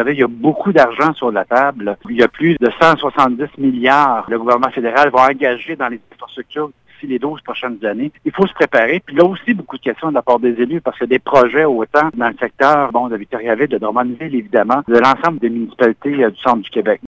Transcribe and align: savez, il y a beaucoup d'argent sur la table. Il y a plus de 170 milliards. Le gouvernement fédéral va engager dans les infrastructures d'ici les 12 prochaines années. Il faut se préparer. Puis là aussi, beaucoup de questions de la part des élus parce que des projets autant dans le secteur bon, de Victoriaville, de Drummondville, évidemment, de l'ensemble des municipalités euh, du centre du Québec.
savez, 0.00 0.14
il 0.14 0.20
y 0.20 0.24
a 0.24 0.28
beaucoup 0.28 0.72
d'argent 0.72 1.12
sur 1.14 1.30
la 1.30 1.44
table. 1.44 1.96
Il 2.08 2.16
y 2.16 2.22
a 2.22 2.28
plus 2.28 2.56
de 2.58 2.70
170 2.80 3.58
milliards. 3.58 4.24
Le 4.28 4.38
gouvernement 4.38 4.70
fédéral 4.70 5.10
va 5.10 5.28
engager 5.28 5.76
dans 5.76 5.88
les 5.88 6.00
infrastructures 6.14 6.68
d'ici 6.68 7.06
les 7.06 7.18
12 7.18 7.42
prochaines 7.42 7.84
années. 7.84 8.10
Il 8.24 8.32
faut 8.32 8.46
se 8.46 8.54
préparer. 8.54 9.00
Puis 9.04 9.14
là 9.14 9.24
aussi, 9.24 9.52
beaucoup 9.52 9.76
de 9.76 9.82
questions 9.82 10.08
de 10.08 10.14
la 10.14 10.22
part 10.22 10.38
des 10.38 10.60
élus 10.60 10.80
parce 10.80 10.98
que 10.98 11.04
des 11.04 11.18
projets 11.18 11.66
autant 11.66 12.08
dans 12.14 12.28
le 12.28 12.36
secteur 12.40 12.90
bon, 12.92 13.08
de 13.08 13.16
Victoriaville, 13.16 13.68
de 13.68 13.78
Drummondville, 13.78 14.34
évidemment, 14.34 14.82
de 14.88 14.98
l'ensemble 14.98 15.38
des 15.38 15.50
municipalités 15.50 16.24
euh, 16.24 16.30
du 16.30 16.40
centre 16.40 16.62
du 16.62 16.70
Québec. 16.70 16.98